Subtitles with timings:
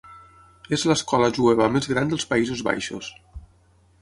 [0.77, 3.13] És l'escola jueva més gran dels Països Baixos.